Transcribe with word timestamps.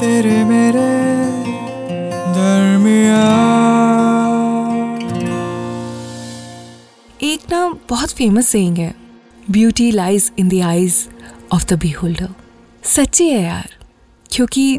तेरे 0.00 0.44
मेरे 0.44 0.88
एक 7.22 7.40
ना 7.50 7.60
बहुत 7.88 8.10
फ़ेमस 8.10 8.46
सेइंग 8.48 8.78
है 8.78 8.94
beauty 9.50 9.90
lies 9.90 10.30
in 10.38 10.48
the 10.48 10.60
eyes 10.64 10.94
of 11.52 11.64
the 11.64 11.78
beholder 11.90 12.28
सच्ची 12.84 13.28
है 13.28 13.42
यार, 13.42 13.68
क्योंकि 14.30 14.78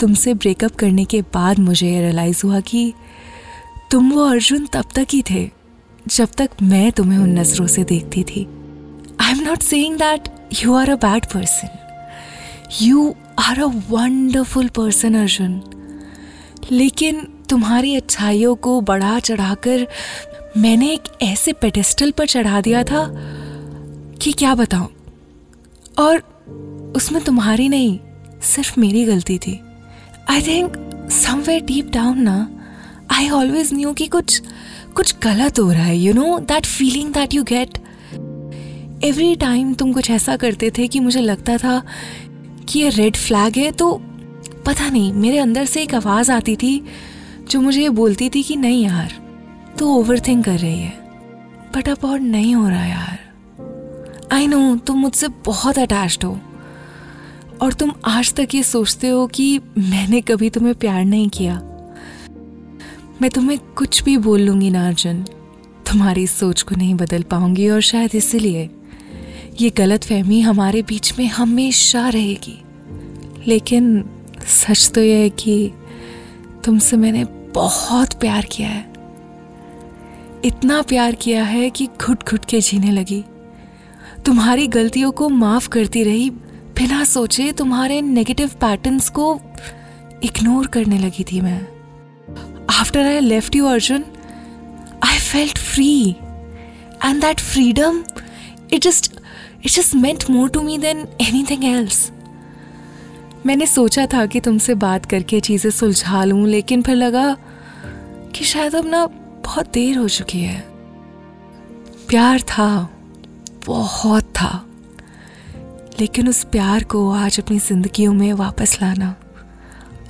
तुमसे 0.00 0.34
ब्रेकअप 0.34 0.74
करने 0.74 1.04
के 1.04 1.22
बाद 1.34 1.58
मुझे 1.58 1.88
ये 1.88 2.00
रियलाइज़ 2.00 2.42
हुआ 2.44 2.60
कि 2.60 2.92
तुम 3.90 4.10
वो 4.12 4.24
अर्जुन 4.26 4.66
तब 4.66 4.84
तक 4.94 5.06
ही 5.10 5.22
थे, 5.30 5.50
जब 6.08 6.28
तक 6.38 6.50
मैं 6.62 6.90
तुम्हें 6.92 7.18
उन 7.18 7.38
नज़रों 7.38 7.66
से 7.66 7.84
देखती 7.84 8.22
थी। 8.24 8.46
I 9.20 9.30
am 9.30 9.40
not 9.40 9.62
saying 9.62 9.96
that 9.96 10.28
you 10.62 10.74
are 10.74 10.90
a 10.90 10.96
bad 10.98 11.26
person 11.26 11.78
you 12.82 13.14
are 13.40 13.58
a 13.58 13.66
wonderful 13.90 14.68
person 14.68 15.14
Arjun 15.14 15.62
लेकिन 16.72 17.20
तुम्हारी 17.48 17.96
अच्छाइयों 17.96 18.54
को 18.54 18.80
बढ़ा 18.80 19.18
चढ़ाकर 19.18 19.86
मैंने 20.56 20.92
एक 20.92 21.02
ऐसे 21.22 21.52
पेडेस्टल 21.52 22.10
पर 22.10 22.26
चढ़ा 22.26 22.60
दिया 22.60 22.84
था 22.84 23.06
कि 24.22 24.32
क्या 24.32 24.54
बताऊँ? 24.54 24.88
और 25.98 26.18
उसमें 26.96 27.24
तुम्हारी 27.24 27.68
नहीं, 27.68 27.98
सिर्फ़ 28.42 28.80
मेरी 28.80 29.04
गलती 29.04 29.38
थी। 29.38 29.60
I 30.30 30.42
think 30.42 30.72
somewhere 31.10 31.60
deep 31.60 31.90
down 31.90 32.20
ना 32.20 32.50
आई 33.10 33.30
ऑलवेज 33.30 33.74
न्यू 33.74 33.92
कि 33.92 34.06
कुछ 34.06 34.42
कुछ 34.94 35.14
गलत 35.22 35.58
हो 35.58 35.72
रहा 35.72 35.82
है 35.82 35.98
you 35.98 36.12
know 36.12 36.38
that 36.38 36.66
feeling 36.66 37.12
that 37.12 37.34
you 37.34 37.44
get 37.44 37.78
every 39.04 39.36
time 39.36 39.74
तुम 39.74 39.92
कुछ 39.92 40.10
ऐसा 40.10 40.36
करते 40.36 40.70
थे 40.78 40.88
कि 40.88 41.00
मुझे 41.00 41.20
लगता 41.20 41.56
था 41.56 41.82
कि 42.70 42.80
ये 42.80 42.88
रेड 42.88 43.16
फ्लैग 43.16 43.56
है 43.56 43.70
तो 43.72 43.94
पता 44.66 44.88
नहीं, 44.88 45.12
मेरे 45.12 45.38
अंदर 45.38 45.64
से 45.64 45.82
एक 45.82 45.94
आवाज़ 45.94 46.32
आती 46.32 46.56
थी 46.56 46.84
जो 47.50 47.60
मुझे 47.60 47.82
ये 47.82 47.88
बोलती 47.88 48.30
थी 48.30 48.42
कि 48.42 48.56
नहीं 48.56 48.84
यार 48.84 49.12
तो 49.78 49.94
ओवर 49.94 50.20
थिंक 50.20 50.44
कर 50.44 50.58
रही 50.58 50.78
है। 50.80 50.98
बट 51.76 51.88
अब 51.88 51.98
और 52.04 52.20
नहीं 52.20 52.54
हो 52.54 52.68
रहा 52.68 52.84
यार। 52.84 53.18
आई 54.32 54.46
नो 54.46 54.76
तुम 54.76 54.98
मुझसे 54.98 55.28
बहुत 55.28 55.78
अटैच्ड 55.78 56.24
हो। 56.24 56.40
और 57.62 57.72
तुम 57.72 57.92
आज 58.04 58.34
तक 58.34 58.48
ये 58.54 58.62
सोचते 58.62 59.08
हो 59.08 59.26
कि 59.26 59.60
मैंने 59.78 60.20
कभी 60.20 60.50
तुम्हें 60.50 60.74
प्यार 60.74 61.04
नहीं 61.04 61.28
किया। 61.28 61.54
मैं 63.22 63.30
तुम्हें 63.30 63.58
कुछ 63.76 64.02
भी 64.02 64.16
बोल 64.16 64.40
लूँगी 64.40 64.70
ना, 64.70 64.86
अर्जुन। 64.88 65.22
तुम्हारी 65.90 66.26
सोच 66.26 66.62
को 66.62 66.74
नहीं 66.74 66.94
बदल 66.94 67.22
पाऊँगी 67.22 67.68
और 67.68 67.80
शायद 67.80 68.14
इसीलिए 68.14 68.70
ये 69.60 69.70
गलत 69.70 70.04
फहमी 70.04 70.40
हमारे 70.40 70.82
बीच 70.82 71.18
में 71.18 71.26
हमेशा 71.26 72.08
रहेगी। 72.08 72.62
लेकिन 73.46 74.10
सच 74.46 74.92
तो 74.94 75.02
यह 75.02 75.18
है 75.18 75.30
कि 75.30 75.72
तुमसे 76.64 76.96
मैंने 76.96 77.24
बहुत 77.54 78.12
प्यार 78.12 78.46
किया 78.52 78.68
है। 78.68 78.92
इतना 80.44 80.82
प्यार 80.82 81.14
किया 81.14 81.44
है 81.44 81.70
कि 81.70 81.88
घुट 82.00 82.28
घुट 82.28 82.44
के 82.44 82.60
जीने 82.60 82.90
लगी। 82.90 83.24
तुम्हारी 84.26 84.66
गलतियों 84.66 85.12
को 85.12 85.28
माफ़ 85.28 85.68
करती 85.68 86.02
रही, 86.02 86.30
बिना 86.30 87.04
सोचे 87.04 87.52
तुम्हारे 87.52 88.02
नेगेटिव 88.02 88.48
पैटर्न्स 88.48 89.08
को 89.08 89.40
इग्नोर 90.22 90.66
करने 90.66 90.98
लगी 90.98 91.24
थी 91.24 91.40
मैं। 91.40 91.66
After 92.70 93.06
I 93.06 93.20
left 93.20 93.56
you 93.56 93.66
Arjun 93.66 94.04
I 95.04 95.18
felt 95.18 95.58
free 95.58 96.10
and 97.04 97.20
that 97.20 97.40
freedom 97.40 98.02
it 98.72 98.82
just 98.82 99.12
it 99.64 99.70
just 99.70 99.94
meant 99.94 100.24
more 100.30 100.50
to 100.50 100.62
me 100.62 100.78
than 100.78 101.06
anything 101.20 101.64
else 101.64 102.10
मैंने 103.46 103.66
सोचा 103.66 104.06
था 104.06 104.24
कि 104.26 104.40
तुमसे 104.40 104.74
बात 104.74 105.06
करके 105.06 105.40
चीज़ें 105.40 105.70
सुलझा 105.70 106.24
लूँ, 106.24 106.46
लेकिन 106.46 106.82
फिर 106.82 106.96
लगा 106.96 107.32
कि 108.34 108.44
शायद 108.44 108.74
अब 108.76 108.86
ना 108.86 109.06
बहुत 109.44 109.72
देर 109.72 109.98
हो 109.98 110.08
चुकी 110.08 110.40
है। 110.40 110.60
प्यार 112.08 112.40
था, 112.40 112.88
बहुत 113.66 114.24
था, 114.24 114.66
लेकिन 116.00 116.28
उस 116.28 116.44
प्यार 116.44 116.84
को 116.84 117.10
आज 117.10 117.40
अपनी 117.40 117.58
जिंदगियों 117.58 118.12
में 118.12 118.32
वापस 118.32 118.78
लाना 118.82 119.14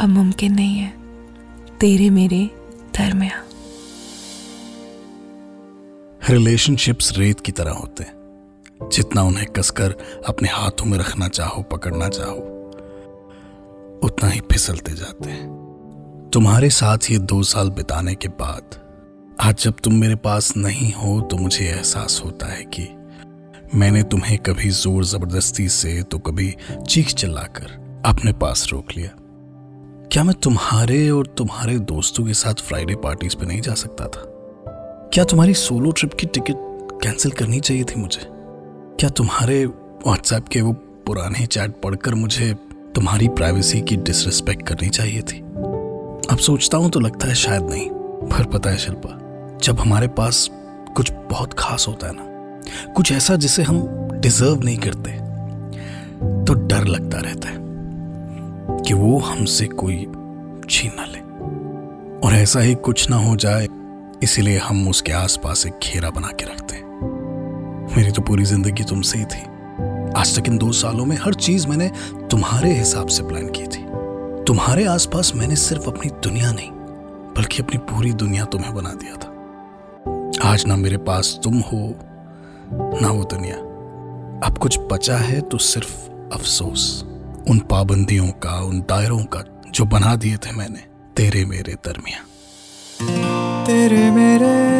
अब 0.01 0.09
मुमकिन 0.09 0.55
नहीं 0.55 0.77
है। 0.77 0.93
तेरे 1.81 2.11
मेरे 2.11 2.45
दरमिया 2.99 3.43
रिलेशनशिप्स 6.31 7.13
रेत 7.19 7.41
की 7.41 7.53
तरह 7.53 7.73
होते 7.73 8.05
हैं। 8.05 8.20
जितना 8.83 9.23
उन्हें 9.23 9.47
कसकर 9.49 9.95
अपने 10.29 10.49
हाथों 10.49 10.87
में 10.87 10.99
रखना 10.99 11.29
चाहो, 11.29 11.63
पकड़ना 11.63 12.09
चाहो, 12.09 12.39
उतना 14.05 14.29
ही 14.29 14.41
फिसलते 14.53 14.93
जाते 14.93 15.31
हैं। 15.31 16.29
तुम्हारे 16.33 16.71
साथ 16.71 17.11
ये 17.11 17.19
दो 17.19 17.43
साल 17.43 17.71
बिताने 17.71 18.15
के 18.15 18.29
बाद, 18.41 18.79
आज 19.41 19.63
जब 19.63 19.75
तुम 19.85 19.95
मेरे 19.95 20.15
पास 20.17 20.53
नहीं 20.57 20.93
हो 20.93 21.21
तो 21.21 21.37
मुझे 21.37 21.65
एहसास 21.67 22.21
होता 22.25 22.47
है 22.47 22.65
कि 22.75 22.89
मैंने 23.75 24.03
तुम्हें 24.03 24.39
कभी 24.39 24.71
ज़ोर 24.71 25.05
ज़बरदस्ती 25.05 25.69
से 25.69 26.03
तो 26.03 26.19
कभी 26.19 26.55
चीख 26.89 27.09
चिल्लाकर 27.09 28.03
अपने 28.07 28.33
पास 28.33 28.67
रोक 28.73 28.97
लिया। 28.97 29.11
क्या 30.13 30.25
मैं 30.25 30.35
तुम्हारे 30.35 31.09
और 31.11 31.27
तुम्हारे 31.39 31.79
दोस्तों 31.79 32.25
के 32.25 32.35
साथ 32.35 32.63
फ्राइडे 32.63 32.95
पार्टीज़ 32.95 33.37
पे 33.37 33.47
नहीं 33.47 33.61
जा 33.61 33.75
सकता 33.75 34.07
था? 34.07 34.25
क्या 35.15 35.25
तुम्हारी 35.25 35.55
सोलो 35.55 35.91
ट्रिप 35.91 36.15
की 36.15 36.27
टिकट 36.27 36.99
कैंसिल 37.03 37.33
करनी 37.33 37.61
चाहिए 37.61 37.85
थी 37.85 38.01
मुझे? 38.01 38.21
क्या 39.01 39.09
तुम्हारे 39.11 39.65
व्हाट्सएप 39.67 40.49
के 40.49 40.61
वो 40.61 40.73
पुराने 41.07 41.45
चैट 41.47 41.71
पढ़कर 41.83 42.15
मुझे 42.15 42.53
तुम्हारी 42.95 43.29
प्राइवेसी 43.29 43.81
की 43.81 43.97
डिसरिस्पेक्ट 43.97 44.67
करनी 44.69 44.89
चाहिए 44.89 45.21
थी? 45.23 45.39
अब 46.31 46.39
सोचता 46.39 46.79
हूँ 46.79 46.91
तो 46.91 47.01
लगता 47.01 47.29
है 47.29 47.35
शायद 47.35 47.63
नहीं, 47.63 47.89
पर 48.23 48.45
पता 48.47 48.71
है 48.71 48.79
शिल्पा, 48.79 49.17
जब 49.63 49.81
हमारे 49.81 50.09
पास 50.09 50.49
कुछ 50.97 51.13
बहुत 51.31 51.55
खास 51.59 51.87
होता 51.89 52.07
है 52.07 52.13
ना, 52.17 52.93
कुछ 52.93 53.13
ऐसा 53.13 53.37
जिसे 53.37 53.63
हम 53.63 53.81
डिजर्व 54.13 54.65
नहीं 54.65 54.79
करते 54.79 55.13
तो 56.45 56.55
डर 56.67 56.85
लगता 56.87 57.21
रहता 57.21 57.49
है 57.49 57.57
कि 58.81 58.95
वो 58.95 59.19
हमसे 59.19 59.67
कोई 59.67 59.97
छीन 60.71 60.93
ना 60.97 61.07
ले। 61.07 61.21
और 62.19 62.35
ऐसा 62.35 62.61
ही 62.61 62.75
कुछ 62.75 63.09
ना 63.11 63.17
हो 63.17 63.37
जाए, 63.37 63.67
इसीलिए 64.23 64.59
हम 64.59 64.89
उसके 64.89 65.13
आसपास 65.13 65.67
एक 65.67 65.81
घेरा 65.83 66.11
बना 66.11 66.29
के 66.29 66.45
रखते 66.45 66.77
हैं। 66.77 66.80
मेरी 68.01 68.13
तो 68.13 68.23
पूरी 68.23 68.45
ज़िंदगी 68.45 68.85
तुमसे 68.85 69.19
ही 69.19 69.25
थी। 69.25 69.41
आज 70.17 70.39
तक 70.39 70.47
इन 70.49 70.57
दो 70.59 70.71
सालों 70.73 71.05
में 71.07 71.17
हर 71.17 71.35
चीज़ 71.35 71.67
मैंने 71.69 71.91
तुम्हारे 72.31 72.73
हिसाब 72.73 73.07
से 73.07 73.23
प्लान 73.23 73.49
की 73.49 73.63
थी। 73.63 73.83
तुम्हारे 74.45 74.85
आसपास 74.85 75.33
मैंने 75.37 75.57
सिर्फ़ 75.57 75.89
अपनी 75.89 76.11
दुनिया 76.25 76.53
नहीं, 76.53 76.71
बल्कि 77.37 77.63
अपनी 77.63 77.79
पूरी 77.79 78.13
दुनिया 78.13 78.45
तुम्हें 78.45 78.75
बना 78.75 78.93
दिया 78.95 79.17
था। 79.17 80.49
आज 80.51 80.67
ना 80.67 80.77
मेरे 80.77 80.97
पास 80.97 81.39
तुम 81.45 81.59
हो, 81.61 81.83
ना 82.73 83.09
वो 83.09 83.25
दुनिया। 83.25 83.57
अब 84.47 84.59
कुछ 84.59 84.79
बचा 84.93 85.17
है 85.19 85.41
तो 85.41 85.59
सिर्फ़ 85.59 86.09
अफसोस। 86.35 87.05
उन 87.49 87.59
पाबंदियों 87.71 88.29
का, 88.29 88.61
उन 88.61 88.81
दायरों 88.81 89.23
का, 89.25 89.45
जो 89.71 89.85
बना 89.85 90.15
दिए 90.17 90.37
थे 90.37 90.57
मैंने, 90.57 90.87
तेरे 91.17 91.45
मेरे 91.45 91.75
दरमिया 91.85 92.25
तेरे 93.67 94.11
मेरे 94.11 94.80